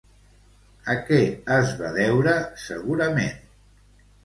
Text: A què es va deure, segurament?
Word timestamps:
A 0.93 0.95
què 1.09 1.19
es 1.57 1.75
va 1.83 1.93
deure, 1.99 2.35
segurament? 2.65 3.39